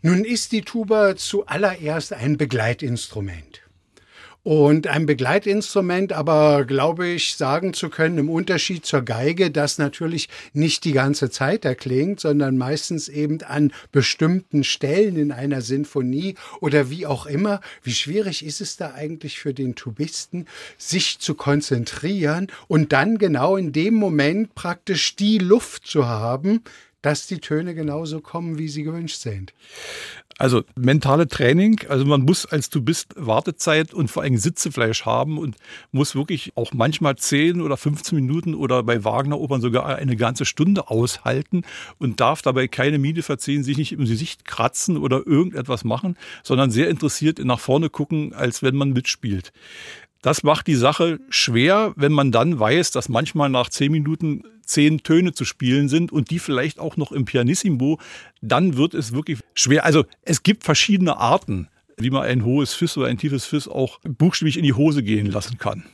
Nun 0.00 0.24
ist 0.24 0.52
die 0.52 0.62
Tuba 0.62 1.14
zuallererst 1.14 2.14
ein 2.14 2.38
Begleitinstrument. 2.38 3.60
Und 4.42 4.86
ein 4.86 5.04
Begleitinstrument, 5.04 6.14
aber 6.14 6.64
glaube 6.64 7.06
ich 7.08 7.36
sagen 7.36 7.74
zu 7.74 7.90
können, 7.90 8.16
im 8.16 8.30
Unterschied 8.30 8.86
zur 8.86 9.02
Geige, 9.02 9.50
das 9.50 9.76
natürlich 9.76 10.30
nicht 10.54 10.84
die 10.84 10.92
ganze 10.92 11.28
Zeit 11.28 11.66
erklingt, 11.66 12.20
sondern 12.20 12.56
meistens 12.56 13.08
eben 13.08 13.42
an 13.42 13.70
bestimmten 13.92 14.64
Stellen 14.64 15.16
in 15.16 15.30
einer 15.30 15.60
Sinfonie 15.60 16.36
oder 16.60 16.88
wie 16.88 17.06
auch 17.06 17.26
immer. 17.26 17.60
Wie 17.82 17.92
schwierig 17.92 18.42
ist 18.42 18.62
es 18.62 18.78
da 18.78 18.94
eigentlich 18.94 19.38
für 19.38 19.52
den 19.52 19.74
Tubisten, 19.74 20.46
sich 20.78 21.18
zu 21.18 21.34
konzentrieren 21.34 22.46
und 22.66 22.92
dann 22.94 23.18
genau 23.18 23.56
in 23.56 23.72
dem 23.72 23.94
Moment 23.94 24.54
praktisch 24.54 25.16
die 25.16 25.36
Luft 25.36 25.86
zu 25.86 26.08
haben, 26.08 26.62
dass 27.02 27.26
die 27.26 27.40
Töne 27.40 27.74
genauso 27.74 28.20
kommen, 28.20 28.58
wie 28.58 28.68
sie 28.68 28.84
gewünscht 28.84 29.20
sind. 29.20 29.52
Also 30.40 30.64
mentale 30.74 31.28
Training, 31.28 31.82
also 31.90 32.06
man 32.06 32.22
muss 32.22 32.46
als 32.46 32.70
du 32.70 32.80
bist 32.80 33.12
Wartezeit 33.14 33.92
und 33.92 34.10
vor 34.10 34.22
allem 34.22 34.38
Sitzefleisch 34.38 35.04
haben 35.04 35.36
und 35.36 35.56
muss 35.92 36.14
wirklich 36.14 36.52
auch 36.54 36.72
manchmal 36.72 37.16
10 37.16 37.60
oder 37.60 37.76
15 37.76 38.16
Minuten 38.16 38.54
oder 38.54 38.82
bei 38.82 39.04
Wagner-Opern 39.04 39.60
sogar 39.60 39.84
eine 39.84 40.16
ganze 40.16 40.46
Stunde 40.46 40.88
aushalten 40.88 41.60
und 41.98 42.20
darf 42.20 42.40
dabei 42.40 42.68
keine 42.68 42.98
Miene 42.98 43.22
verziehen, 43.22 43.62
sich 43.62 43.76
nicht 43.76 43.92
im 43.92 44.06
Gesicht 44.06 44.46
kratzen 44.46 44.96
oder 44.96 45.26
irgendetwas 45.26 45.84
machen, 45.84 46.16
sondern 46.42 46.70
sehr 46.70 46.88
interessiert 46.88 47.38
nach 47.44 47.60
vorne 47.60 47.90
gucken, 47.90 48.32
als 48.32 48.62
wenn 48.62 48.76
man 48.76 48.94
mitspielt. 48.94 49.52
Das 50.22 50.42
macht 50.42 50.68
die 50.68 50.74
Sache 50.74 51.20
schwer, 51.28 51.92
wenn 51.96 52.12
man 52.12 52.32
dann 52.32 52.58
weiß, 52.58 52.92
dass 52.92 53.10
manchmal 53.10 53.50
nach 53.50 53.68
zehn 53.68 53.92
Minuten 53.92 54.44
zehn 54.70 55.02
Töne 55.02 55.32
zu 55.32 55.44
spielen 55.44 55.88
sind 55.88 56.12
und 56.12 56.30
die 56.30 56.38
vielleicht 56.38 56.78
auch 56.78 56.96
noch 56.96 57.12
im 57.12 57.24
Pianissimo, 57.24 57.98
dann 58.40 58.76
wird 58.76 58.94
es 58.94 59.12
wirklich 59.12 59.40
schwer. 59.54 59.84
Also 59.84 60.04
es 60.22 60.42
gibt 60.42 60.64
verschiedene 60.64 61.18
Arten, 61.18 61.68
wie 61.96 62.10
man 62.10 62.22
ein 62.22 62.44
hohes 62.44 62.72
Fiss 62.74 62.96
oder 62.96 63.08
ein 63.08 63.18
tiefes 63.18 63.44
Fiss 63.44 63.68
auch 63.68 64.00
buchstäblich 64.00 64.56
in 64.56 64.64
die 64.64 64.72
Hose 64.72 65.02
gehen 65.02 65.30
lassen 65.30 65.58
kann. 65.58 65.84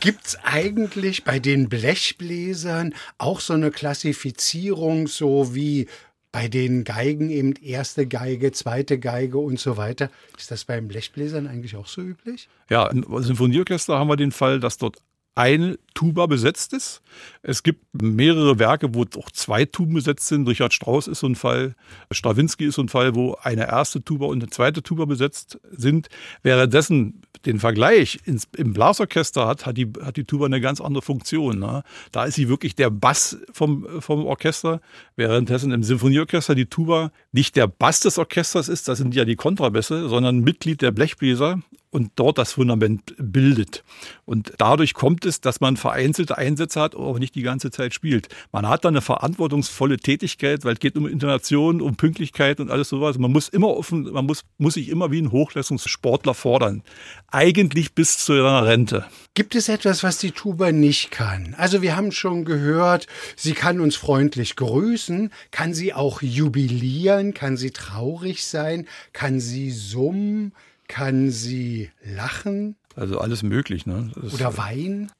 Gibt's 0.00 0.38
eigentlich 0.42 1.24
bei 1.24 1.38
den 1.38 1.68
Blechbläsern 1.68 2.94
auch 3.18 3.40
so 3.40 3.52
eine 3.52 3.70
Klassifizierung, 3.70 5.06
so 5.06 5.54
wie 5.54 5.88
bei 6.32 6.48
den 6.48 6.84
Geigen 6.84 7.28
eben 7.28 7.54
erste 7.56 8.06
Geige, 8.06 8.52
zweite 8.52 8.98
Geige 8.98 9.38
und 9.38 9.58
so 9.58 9.76
weiter. 9.76 10.10
Ist 10.38 10.50
das 10.50 10.64
beim 10.64 10.88
Blechbläsern 10.88 11.46
eigentlich 11.46 11.76
auch 11.76 11.86
so 11.86 12.02
üblich? 12.02 12.48
Ja, 12.70 12.86
im 12.86 13.04
Symphonieorchester 13.22 13.98
haben 13.98 14.08
wir 14.08 14.16
den 14.16 14.32
Fall, 14.32 14.60
dass 14.60 14.78
dort 14.78 14.98
eine 15.34 15.78
Tuba 15.94 16.26
besetzt 16.26 16.72
ist. 16.72 17.02
Es 17.42 17.62
gibt 17.62 17.84
mehrere 17.92 18.58
Werke, 18.58 18.94
wo 18.94 19.02
auch 19.02 19.30
zwei 19.30 19.64
Tuben 19.64 19.94
besetzt 19.94 20.28
sind. 20.28 20.48
Richard 20.48 20.72
Strauss 20.72 21.08
ist 21.08 21.20
so 21.20 21.26
ein 21.26 21.34
Fall, 21.34 21.74
Strawinski 22.10 22.66
ist 22.66 22.76
so 22.76 22.82
ein 22.82 22.88
Fall, 22.88 23.14
wo 23.14 23.36
eine 23.42 23.68
erste 23.68 24.02
Tuba 24.02 24.26
und 24.26 24.42
eine 24.42 24.50
zweite 24.50 24.82
Tuba 24.82 25.04
besetzt 25.04 25.58
sind. 25.70 26.08
Währenddessen 26.42 27.22
den 27.46 27.58
Vergleich 27.58 28.20
ins, 28.24 28.48
im 28.56 28.72
Blasorchester 28.72 29.46
hat, 29.46 29.66
hat 29.66 29.76
die, 29.76 29.90
hat 30.02 30.16
die 30.16 30.24
Tuba 30.24 30.46
eine 30.46 30.60
ganz 30.60 30.80
andere 30.80 31.02
Funktion. 31.02 31.58
Ne? 31.58 31.82
Da 32.12 32.24
ist 32.24 32.34
sie 32.34 32.48
wirklich 32.48 32.74
der 32.74 32.90
Bass 32.90 33.38
vom, 33.52 33.86
vom 34.00 34.26
Orchester, 34.26 34.80
währenddessen 35.16 35.72
im 35.72 35.82
Symphonieorchester 35.82 36.54
die 36.54 36.66
Tuba 36.66 37.12
nicht 37.32 37.56
der 37.56 37.66
Bass 37.66 38.00
des 38.00 38.18
Orchesters 38.18 38.68
ist, 38.68 38.88
das 38.88 38.98
sind 38.98 39.14
ja 39.14 39.24
die 39.24 39.36
Kontrabässe, 39.36 40.08
sondern 40.08 40.40
Mitglied 40.40 40.82
der 40.82 40.90
Blechbläser 40.90 41.60
und 41.90 42.12
dort 42.16 42.38
das 42.38 42.52
Fundament 42.52 43.14
bildet. 43.18 43.84
Und 44.24 44.52
dadurch 44.58 44.94
kommt 44.94 45.24
es, 45.24 45.40
dass 45.40 45.60
man 45.60 45.76
vereinzelte 45.76 46.38
Einsätze 46.38 46.80
hat, 46.80 46.94
aber 46.94 47.18
nicht 47.18 47.34
die 47.34 47.42
ganze 47.42 47.70
Zeit 47.70 47.94
spielt. 47.94 48.28
Man 48.52 48.68
hat 48.68 48.84
dann 48.84 48.94
eine 48.94 49.02
verantwortungsvolle 49.02 49.98
Tätigkeit, 49.98 50.64
weil 50.64 50.74
es 50.74 50.80
geht 50.80 50.96
um 50.96 51.06
Intonation, 51.06 51.80
um 51.80 51.96
Pünktlichkeit 51.96 52.60
und 52.60 52.70
alles 52.70 52.88
sowas. 52.88 53.18
Man 53.18 53.32
muss 53.32 53.48
immer 53.48 53.68
offen, 53.68 54.04
man 54.12 54.24
muss, 54.24 54.42
muss 54.58 54.74
sich 54.74 54.88
immer 54.88 55.10
wie 55.10 55.20
ein 55.20 55.32
Hochleistungssportler 55.32 56.34
fordern. 56.34 56.82
Eigentlich 57.28 57.94
bis 57.94 58.18
zu 58.18 58.34
seiner 58.34 58.66
Rente. 58.66 59.04
Gibt 59.34 59.54
es 59.54 59.68
etwas, 59.68 60.02
was 60.02 60.18
die 60.18 60.32
Tuba 60.32 60.70
nicht 60.72 61.10
kann? 61.10 61.54
Also 61.58 61.82
wir 61.82 61.96
haben 61.96 62.12
schon 62.12 62.44
gehört, 62.44 63.06
sie 63.36 63.52
kann 63.52 63.80
uns 63.80 63.96
freundlich 63.96 64.54
grüßen, 64.56 65.30
kann 65.50 65.74
sie 65.74 65.92
auch 65.92 66.22
jubilieren, 66.22 67.34
kann 67.34 67.56
sie 67.56 67.70
traurig 67.70 68.44
sein, 68.44 68.86
kann 69.12 69.40
sie 69.40 69.70
summen, 69.70 70.52
kann 70.90 71.30
sie 71.30 71.90
lachen? 72.04 72.74
Also 72.96 73.20
alles 73.20 73.44
möglich, 73.44 73.86
ne? 73.86 74.10
Oder 74.34 74.58
weinen? 74.58 75.10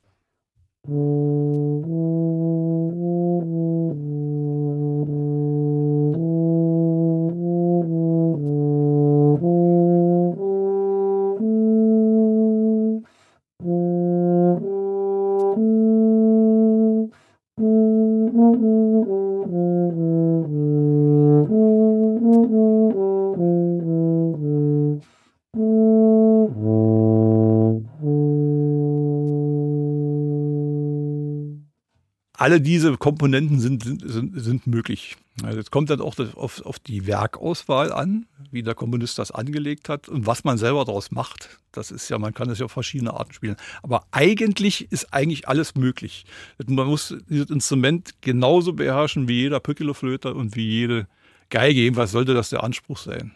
Alle 32.41 32.63
diese 32.63 32.97
Komponenten 32.97 33.61
sind, 33.61 33.85
sind, 33.85 34.33
sind 34.35 34.67
möglich. 34.67 35.19
Also 35.43 35.59
jetzt 35.59 35.71
kommt 35.71 35.91
dann 35.91 36.01
auch 36.01 36.19
auf, 36.37 36.65
auf 36.65 36.79
die 36.79 37.07
Werkauswahl 37.07 37.93
an, 37.93 38.25
wie 38.51 38.63
der 38.63 38.75
Komponist 38.75 39.19
das 39.19 39.31
angelegt 39.31 39.91
hat 39.91 40.09
und 40.09 40.27
was 40.27 40.43
man 40.43 40.57
selber 40.57 40.87
daraus 40.87 41.11
macht. 41.11 41.61
Das 41.71 41.91
ist 41.91 42.09
ja, 42.09 42.19
man 42.19 42.33
kann 42.33 42.49
das 42.49 42.59
ja 42.59 42.65
auf 42.65 42.73
verschiedene 42.73 43.13
Arten 43.13 43.35
spielen. 43.35 43.57
Aber 43.83 44.07
eigentlich 44.11 44.91
ist 44.91 45.13
eigentlich 45.13 45.49
alles 45.49 45.75
möglich. 45.75 46.25
Man 46.67 46.87
muss 46.87 47.15
dieses 47.29 47.51
Instrument 47.51 48.23
genauso 48.23 48.73
beherrschen 48.73 49.29
wie 49.29 49.43
jeder 49.43 49.61
Pückeleflöter 49.61 50.35
und 50.35 50.57
wie 50.57 50.67
jede 50.67 51.09
Geige. 51.51 51.81
Jedenfalls 51.81 52.13
sollte 52.13 52.33
das 52.33 52.49
der 52.49 52.65
Anspruch 52.65 52.97
sein. 52.97 53.33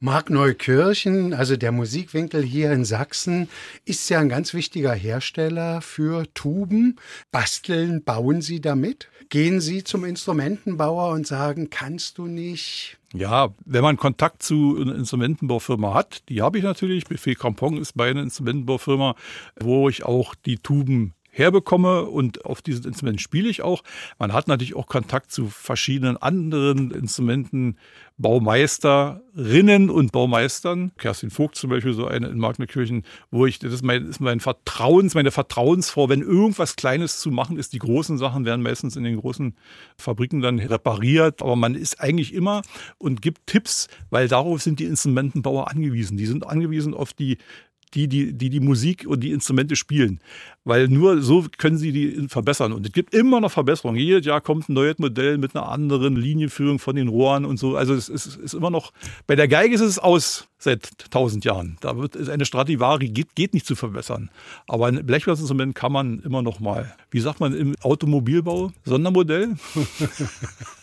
Mark 0.00 0.30
Neukirchen, 0.30 1.34
also 1.34 1.56
der 1.56 1.72
Musikwinkel 1.72 2.42
hier 2.42 2.72
in 2.72 2.84
Sachsen, 2.84 3.48
ist 3.84 4.08
ja 4.08 4.20
ein 4.20 4.28
ganz 4.28 4.54
wichtiger 4.54 4.92
Hersteller 4.92 5.80
für 5.80 6.32
Tuben. 6.34 6.96
Basteln, 7.30 8.04
bauen 8.04 8.40
Sie 8.40 8.60
damit? 8.60 9.08
Gehen 9.30 9.60
Sie 9.60 9.84
zum 9.84 10.04
Instrumentenbauer 10.04 11.12
und 11.12 11.26
sagen, 11.26 11.68
kannst 11.68 12.18
du 12.18 12.26
nicht? 12.26 12.98
Ja, 13.14 13.54
wenn 13.64 13.82
man 13.82 13.96
Kontakt 13.96 14.42
zu 14.42 14.78
einer 14.80 14.94
Instrumentenbaufirma 14.94 15.94
hat, 15.94 16.28
die 16.28 16.42
habe 16.42 16.58
ich 16.58 16.64
natürlich. 16.64 17.04
Buffet 17.04 17.34
Crampon 17.34 17.78
ist 17.78 17.96
meine 17.96 18.22
Instrumentenbaufirma, 18.22 19.16
wo 19.60 19.88
ich 19.88 20.04
auch 20.04 20.34
die 20.34 20.56
Tuben 20.56 21.14
herbekomme 21.38 22.04
und 22.04 22.44
auf 22.44 22.62
dieses 22.62 22.84
Instrument 22.84 23.20
spiele 23.20 23.48
ich 23.48 23.62
auch. 23.62 23.82
Man 24.18 24.32
hat 24.32 24.48
natürlich 24.48 24.76
auch 24.76 24.86
Kontakt 24.86 25.30
zu 25.30 25.46
verschiedenen 25.46 26.16
anderen 26.16 26.90
Instrumentenbaumeisterinnen 26.90 29.90
und 29.90 30.12
Baumeistern. 30.12 30.92
Kerstin 30.98 31.30
Vogt 31.30 31.56
zum 31.56 31.70
Beispiel, 31.70 31.92
so 31.92 32.06
eine 32.06 32.28
in 32.28 32.38
Magnerkirchen, 32.38 33.04
wo 33.30 33.46
ich, 33.46 33.58
das 33.58 33.72
ist 33.72 33.84
mein, 33.84 34.06
ist 34.06 34.20
mein 34.20 34.40
Vertrauens, 34.40 35.14
meine 35.14 35.30
Vertrauensfrau, 35.30 36.08
wenn 36.08 36.22
irgendwas 36.22 36.76
Kleines 36.76 37.20
zu 37.20 37.30
machen 37.30 37.58
ist, 37.58 37.72
die 37.72 37.78
großen 37.78 38.18
Sachen 38.18 38.44
werden 38.44 38.62
meistens 38.62 38.96
in 38.96 39.04
den 39.04 39.16
großen 39.16 39.54
Fabriken 39.96 40.40
dann 40.40 40.58
repariert, 40.58 41.42
aber 41.42 41.56
man 41.56 41.74
ist 41.74 42.00
eigentlich 42.00 42.34
immer 42.34 42.62
und 42.98 43.22
gibt 43.22 43.46
Tipps, 43.46 43.88
weil 44.10 44.28
darauf 44.28 44.62
sind 44.62 44.80
die 44.80 44.84
Instrumentenbauer 44.84 45.70
angewiesen. 45.70 46.16
Die 46.16 46.26
sind 46.26 46.46
angewiesen 46.46 46.94
auf 46.94 47.12
die 47.12 47.38
die, 47.94 48.08
die, 48.08 48.32
die 48.32 48.50
die 48.50 48.60
Musik 48.60 49.06
und 49.06 49.20
die 49.20 49.32
Instrumente 49.32 49.76
spielen. 49.76 50.20
Weil 50.64 50.88
nur 50.88 51.22
so 51.22 51.46
können 51.56 51.78
sie 51.78 51.92
die 51.92 52.28
verbessern. 52.28 52.72
Und 52.72 52.86
es 52.86 52.92
gibt 52.92 53.14
immer 53.14 53.40
noch 53.40 53.50
Verbesserungen. 53.50 54.00
Jedes 54.00 54.26
Jahr 54.26 54.40
kommt 54.40 54.68
ein 54.68 54.74
neues 54.74 54.98
Modell 54.98 55.38
mit 55.38 55.54
einer 55.54 55.68
anderen 55.68 56.16
Linienführung 56.16 56.78
von 56.78 56.96
den 56.96 57.08
Rohren 57.08 57.44
und 57.44 57.58
so. 57.58 57.76
Also 57.76 57.94
es 57.94 58.08
ist, 58.08 58.36
ist 58.36 58.54
immer 58.54 58.70
noch, 58.70 58.92
bei 59.26 59.36
der 59.36 59.48
Geige 59.48 59.74
ist 59.74 59.80
es 59.80 59.98
aus 59.98 60.48
seit 60.58 61.10
tausend 61.10 61.44
Jahren. 61.44 61.78
Da 61.80 61.96
wird 61.96 62.16
eine 62.28 62.44
Stradivari 62.44 63.08
geht, 63.08 63.34
geht 63.34 63.54
nicht 63.54 63.66
zu 63.66 63.76
verbessern. 63.76 64.30
Aber 64.66 64.86
ein 64.86 65.06
Blechblasinstrument 65.06 65.74
kann 65.74 65.92
man 65.92 66.20
immer 66.20 66.42
noch 66.42 66.60
mal, 66.60 66.94
wie 67.10 67.20
sagt 67.20 67.40
man 67.40 67.54
im 67.54 67.74
Automobilbau, 67.80 68.72
Sondermodell. 68.84 69.56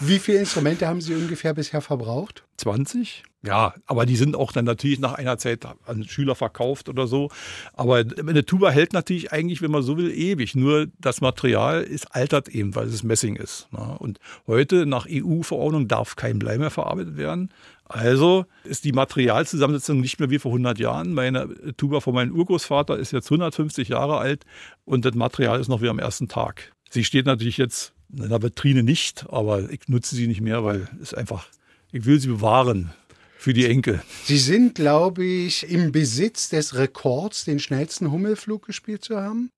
Wie 0.00 0.18
viele 0.18 0.38
Instrumente 0.38 0.86
haben 0.86 1.00
Sie 1.00 1.14
ungefähr 1.14 1.54
bisher 1.54 1.80
verbraucht? 1.80 2.44
20. 2.58 3.24
Ja, 3.44 3.74
aber 3.86 4.04
die 4.04 4.16
sind 4.16 4.34
auch 4.34 4.50
dann 4.50 4.64
natürlich 4.64 4.98
nach 4.98 5.14
einer 5.14 5.38
Zeit 5.38 5.64
an 5.86 6.04
Schüler 6.04 6.34
verkauft 6.34 6.88
oder 6.88 7.06
so. 7.06 7.30
Aber 7.72 7.96
eine 7.96 8.44
Tuba 8.44 8.70
hält 8.70 8.92
natürlich 8.92 9.32
eigentlich, 9.32 9.62
wenn 9.62 9.70
man 9.70 9.82
so 9.82 9.96
will, 9.96 10.10
ewig. 10.10 10.56
Nur 10.56 10.88
das 10.98 11.20
Material 11.20 11.82
ist 11.82 12.14
altert 12.14 12.48
eben, 12.48 12.74
weil 12.74 12.88
es 12.88 13.04
Messing 13.04 13.36
ist. 13.36 13.68
Ne? 13.72 13.96
Und 13.98 14.18
heute 14.46 14.86
nach 14.86 15.06
EU-Verordnung 15.08 15.86
darf 15.86 16.16
kein 16.16 16.40
Blei 16.40 16.58
mehr 16.58 16.70
verarbeitet 16.70 17.16
werden. 17.16 17.50
Also 17.84 18.44
ist 18.64 18.84
die 18.84 18.92
Materialzusammensetzung 18.92 20.00
nicht 20.00 20.18
mehr 20.18 20.30
wie 20.30 20.38
vor 20.38 20.50
100 20.50 20.78
Jahren. 20.78 21.14
Meine 21.14 21.48
Tuba 21.76 22.00
von 22.00 22.14
meinem 22.14 22.34
Urgroßvater 22.34 22.98
ist 22.98 23.12
jetzt 23.12 23.26
150 23.26 23.88
Jahre 23.88 24.18
alt 24.18 24.44
und 24.84 25.04
das 25.04 25.14
Material 25.14 25.60
ist 25.60 25.68
noch 25.68 25.80
wie 25.80 25.88
am 25.88 25.98
ersten 25.98 26.28
Tag. 26.28 26.72
Sie 26.90 27.04
steht 27.04 27.26
natürlich 27.26 27.56
jetzt 27.56 27.94
in 28.12 28.28
der 28.28 28.42
Vitrine 28.42 28.82
nicht, 28.82 29.26
aber 29.28 29.70
ich 29.70 29.88
nutze 29.88 30.16
sie 30.16 30.26
nicht 30.26 30.40
mehr, 30.40 30.64
weil 30.64 30.88
es 31.02 31.14
einfach 31.14 31.48
Ich 31.90 32.04
will 32.04 32.20
sie 32.20 32.28
bewahren 32.28 32.92
für 33.38 33.54
die 33.54 33.64
Enkel. 33.64 34.02
Sie 34.24 34.36
sind, 34.36 34.74
glaube 34.74 35.24
ich, 35.24 35.70
im 35.70 35.90
Besitz 35.90 36.50
des 36.50 36.74
Rekords, 36.76 37.44
den 37.44 37.60
schnellsten 37.60 38.10
Hummelflug 38.10 38.66
gespielt 38.66 39.04
zu 39.04 39.16
haben. 39.16 39.50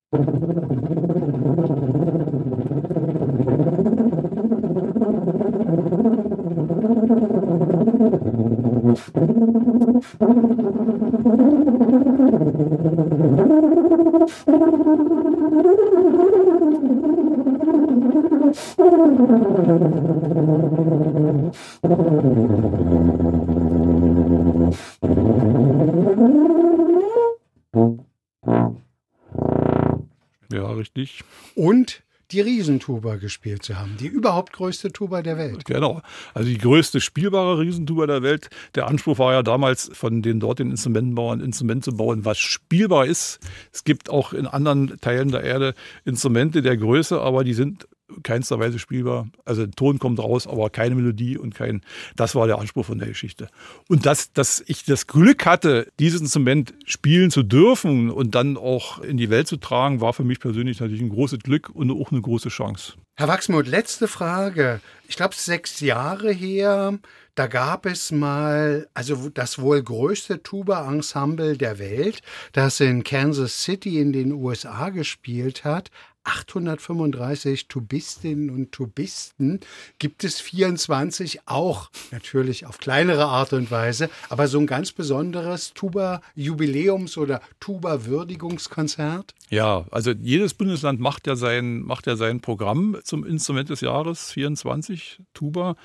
Ja, 30.53 30.71
richtig. 30.73 31.23
Und 31.55 32.03
die 32.33 32.41
Riesentuba 32.41 33.17
gespielt 33.17 33.65
zu 33.65 33.79
haben, 33.79 33.97
die 33.99 34.07
überhaupt 34.07 34.53
größte 34.53 34.93
Tuba 34.93 35.23
der 35.23 35.37
Welt. 35.37 35.65
Genau. 35.65 36.01
Also 36.33 36.49
die 36.49 36.59
größte 36.59 37.01
spielbare 37.01 37.59
Riesentuba 37.59 38.07
der 38.07 38.23
Welt. 38.23 38.51
Der 38.75 38.87
Anspruch 38.87 39.19
war 39.19 39.33
ja 39.33 39.43
damals 39.43 39.91
von 39.93 40.23
den 40.23 40.39
dortigen 40.39 40.71
Instrumentenbauern, 40.71 41.41
Instrument 41.41 41.85
zu 41.85 41.93
bauen, 41.93 42.25
was 42.25 42.39
spielbar 42.39 43.07
ist. 43.07 43.41
Es 43.73 43.85
gibt 43.85 44.11
auch 44.11 44.33
in 44.33 44.47
anderen 44.47 44.99
Teilen 45.01 45.31
der 45.31 45.43
Erde 45.43 45.75
Instrumente 46.05 46.63
der 46.63 46.77
Größe, 46.77 47.21
aber 47.21 47.43
die 47.43 47.55
sind 47.55 47.89
keinster 48.23 48.59
Weise 48.59 48.79
spielbar. 48.79 49.29
Also 49.45 49.67
Ton 49.67 49.99
kommt 49.99 50.19
raus, 50.19 50.47
aber 50.47 50.71
keine 50.71 50.95
Melodie 50.95 51.39
und 51.39 51.55
kein. 51.55 51.83
Das 52.17 52.35
war 52.35 52.47
der 52.47 52.59
Anspruch 52.59 52.87
von 52.87 52.99
der 52.99 53.09
Geschichte. 53.09 53.49
Und 53.89 54.07
dass, 54.07 54.33
dass 54.33 54.63
ich 54.67 54.85
das 54.85 55.07
Glück 55.07 55.47
hatte, 55.47 55.89
dieses 55.99 56.21
Instrument 56.21 56.75
spielen 56.87 57.31
zu 57.31 57.43
dürfen 57.43 58.11
und 58.11 58.35
dann 58.35 58.57
auch 58.57 59.01
in 59.01 59.17
die 59.17 59.31
Welt 59.31 59.49
zu 59.49 59.57
tragen, 59.57 60.01
war 60.01 60.13
für 60.13 60.25
mich 60.25 60.41
persönlich 60.41 60.81
natürlich 60.81 61.03
ein 61.03 61.11
großes 61.11 61.41
Glück 61.41 61.71
und 61.71 61.91
auch 61.91 62.11
eine 62.11 62.21
große 62.21 62.49
Chance. 62.49 62.95
Herr 63.17 63.29
Wachsmuth, 63.29 63.67
letzte 63.67 64.09
Frage. 64.09 64.81
Ich 65.11 65.17
glaube, 65.17 65.35
sechs 65.35 65.81
Jahre 65.81 66.31
her, 66.31 66.97
da 67.35 67.49
gab 67.49 67.85
es 67.85 68.13
mal, 68.13 68.89
also 68.95 69.29
das 69.29 69.59
wohl 69.59 69.83
größte 69.83 70.45
Tuba-Ensemble 70.45 71.57
der 71.57 71.81
Welt, 71.81 72.23
das 72.53 72.79
in 72.79 73.03
Kansas 73.03 73.65
City 73.65 73.99
in 73.99 74.13
den 74.13 74.31
USA 74.31 74.91
gespielt 74.91 75.65
hat. 75.65 75.91
835 76.25 77.67
Tubistinnen 77.67 78.51
und 78.51 78.73
Tubisten 78.73 79.61
gibt 79.99 80.23
es 80.23 80.41
24 80.41 81.41
auch 81.47 81.91
natürlich 82.11 82.67
auf 82.67 82.79
kleinere 82.79 83.25
Art 83.25 83.55
und 83.55 83.71
Weise, 83.71 84.11
aber 84.29 84.47
so 84.47 84.59
ein 84.59 84.67
ganz 84.67 84.93
besonderes 84.93 85.73
Tuba-Jubiläums- 85.75 87.17
oder 87.17 87.41
Tuba-Würdigungskonzert? 87.59 89.35
Ja, 89.49 89.87
also 89.91 90.13
jedes 90.13 90.53
Bundesland 90.53 91.01
macht 91.01 91.27
ja 91.27 91.37
sein, 91.37 91.81
macht 91.81 92.07
ja 92.07 92.17
sein 92.17 92.41
Programm 92.41 92.99
zum 93.03 93.25
Instrument 93.25 93.71
des 93.71 93.81
Jahres 93.81 94.31
24 94.33 95.00
Tuba. 95.35 95.77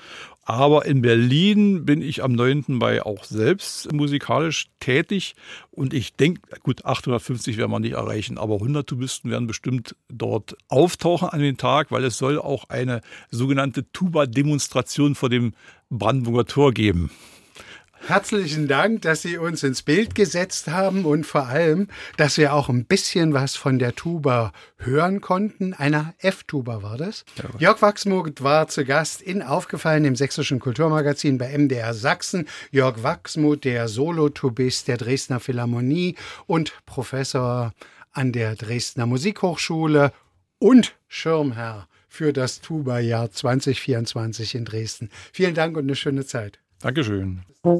Aber 0.42 0.86
in 0.86 1.02
Berlin 1.02 1.84
bin 1.84 2.02
ich 2.02 2.22
am 2.22 2.32
9. 2.32 2.64
Mai 2.68 3.02
auch 3.02 3.24
selbst 3.24 3.92
musikalisch 3.92 4.66
tätig 4.80 5.34
und 5.70 5.92
ich 5.92 6.14
denke, 6.14 6.40
gut, 6.62 6.84
850 6.84 7.56
werden 7.56 7.70
wir 7.70 7.80
nicht 7.80 7.94
erreichen, 7.94 8.38
aber 8.38 8.54
100 8.54 8.86
Tubisten 8.86 9.30
werden 9.30 9.46
bestimmt 9.46 9.96
dort 10.08 10.56
auftauchen 10.68 11.28
an 11.28 11.40
den 11.40 11.56
Tag, 11.56 11.90
weil 11.90 12.04
es 12.04 12.18
soll 12.18 12.38
auch 12.38 12.68
eine 12.68 13.00
sogenannte 13.30 13.90
Tuba-Demonstration 13.92 15.14
vor 15.14 15.28
dem 15.28 15.54
Brandenburger 15.90 16.46
Tor 16.46 16.72
geben. 16.72 17.10
Herzlichen 18.06 18.68
Dank, 18.68 19.02
dass 19.02 19.22
Sie 19.22 19.36
uns 19.36 19.64
ins 19.64 19.82
Bild 19.82 20.14
gesetzt 20.14 20.68
haben 20.68 21.04
und 21.04 21.26
vor 21.26 21.48
allem, 21.48 21.88
dass 22.16 22.38
wir 22.38 22.54
auch 22.54 22.68
ein 22.68 22.84
bisschen 22.84 23.34
was 23.34 23.56
von 23.56 23.80
der 23.80 23.96
Tuba 23.96 24.52
hören 24.78 25.20
konnten. 25.20 25.74
Einer 25.74 26.14
F-Tuba 26.18 26.84
war 26.84 26.98
das. 26.98 27.24
Ja. 27.34 27.44
Jörg 27.58 27.82
Wachsmuth 27.82 28.44
war 28.44 28.68
zu 28.68 28.84
Gast 28.84 29.22
in 29.22 29.42
Aufgefallen 29.42 30.04
im 30.04 30.14
Sächsischen 30.14 30.60
Kulturmagazin 30.60 31.36
bei 31.36 31.58
MDR 31.58 31.94
Sachsen. 31.94 32.46
Jörg 32.70 33.02
Wachsmuth, 33.02 33.64
der 33.64 33.88
Solotubist 33.88 34.86
der 34.86 34.98
Dresdner 34.98 35.40
Philharmonie 35.40 36.14
und 36.46 36.74
Professor 36.86 37.72
an 38.12 38.30
der 38.30 38.54
Dresdner 38.54 39.06
Musikhochschule 39.06 40.12
und 40.60 40.94
Schirmherr 41.08 41.88
für 42.08 42.32
das 42.32 42.60
Tuba-Jahr 42.60 43.32
2024 43.32 44.54
in 44.54 44.64
Dresden. 44.64 45.10
Vielen 45.32 45.54
Dank 45.54 45.76
und 45.76 45.82
eine 45.82 45.96
schöne 45.96 46.24
Zeit. 46.24 46.60
Dankeschön. 46.80 47.42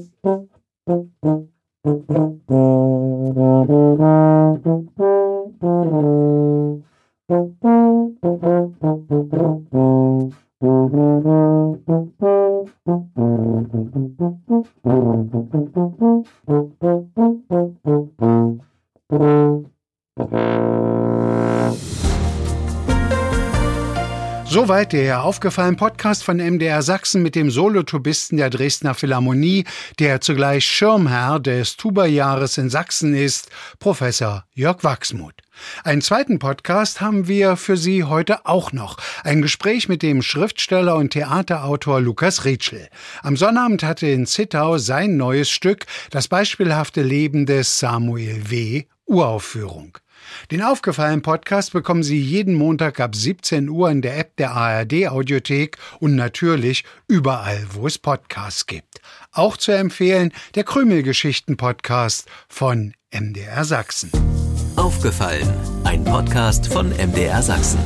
Soweit 24.49 24.93
der 24.93 25.25
aufgefallen 25.25 25.77
Podcast 25.77 26.23
von 26.23 26.37
MDR 26.37 26.81
Sachsen 26.81 27.21
mit 27.21 27.35
dem 27.35 27.51
Solotubisten 27.51 28.39
der 28.39 28.49
Dresdner 28.49 28.95
Philharmonie, 28.95 29.65
der 29.99 30.21
zugleich 30.21 30.65
Schirmherr 30.65 31.41
des 31.41 31.77
Tuba-Jahres 31.77 32.57
in 32.57 32.71
Sachsen 32.71 33.15
ist, 33.15 33.51
Professor 33.81 34.45
Jörg 34.55 34.85
Wachsmuth. 34.85 35.43
Einen 35.83 36.01
zweiten 36.01 36.39
Podcast 36.39 37.01
haben 37.01 37.27
wir 37.27 37.57
für 37.57 37.77
Sie 37.77 38.05
heute 38.05 38.47
auch 38.47 38.73
noch. 38.73 38.99
Ein 39.25 39.43
Gespräch 39.43 39.89
mit 39.89 40.03
dem 40.03 40.23
Schriftsteller 40.23 40.95
und 40.95 41.11
Theaterautor 41.11 42.01
Lukas 42.01 42.45
Rietschel. 42.45 42.89
Am 43.23 43.37
Sonnabend 43.37 43.83
hatte 43.83 44.07
in 44.07 44.27
Zittau 44.27 44.79
sein 44.79 45.17
neues 45.17 45.51
Stück, 45.51 45.87
das 46.11 46.29
beispielhafte 46.29 47.03
Leben 47.03 47.47
des 47.47 47.81
Samuel 47.81 48.49
W. 48.49 48.85
Uraufführung. 49.07 49.99
Den 50.51 50.63
aufgefallenen 50.63 51.23
Podcast 51.23 51.73
bekommen 51.73 52.03
Sie 52.03 52.21
jeden 52.21 52.55
Montag 52.55 53.01
ab 53.01 53.15
17 53.15 53.69
Uhr 53.69 53.91
in 53.91 54.03
der 54.03 54.19
App 54.19 54.37
der 54.37 54.53
ARD 54.53 55.09
Audiothek 55.09 55.77
und 56.01 56.15
natürlich 56.15 56.85
überall, 57.09 57.67
wo 57.73 57.87
es 57.87 57.99
Podcasts 57.99 58.67
gibt. 58.67 59.01
Auch 59.33 59.57
zu 59.57 59.73
empfehlen 59.73 60.33
der 60.55 60.65
Krümelgeschichten 60.65 61.57
Podcast 61.57 62.29
von 62.49 62.95
MDR 63.13 63.65
Sachsen. 63.65 64.11
Aufgefallen, 64.77 65.49
ein 65.85 66.05
Podcast 66.05 66.73
von 66.73 66.91
MDR 66.91 67.43
Sachsen. 67.43 67.81